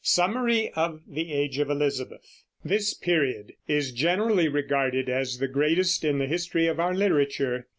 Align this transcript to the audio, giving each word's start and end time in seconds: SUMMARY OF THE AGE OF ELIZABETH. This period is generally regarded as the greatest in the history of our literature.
SUMMARY 0.03 0.71
OF 0.71 1.01
THE 1.07 1.31
AGE 1.31 1.59
OF 1.59 1.69
ELIZABETH. 1.69 2.43
This 2.65 2.95
period 2.95 3.53
is 3.67 3.91
generally 3.91 4.47
regarded 4.47 5.09
as 5.09 5.37
the 5.37 5.47
greatest 5.47 6.03
in 6.03 6.17
the 6.17 6.25
history 6.25 6.65
of 6.65 6.79
our 6.79 6.95
literature. 6.95 7.67